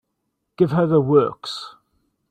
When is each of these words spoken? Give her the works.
Give 0.57 0.71
her 0.71 0.87
the 0.87 0.99
works. 0.99 1.75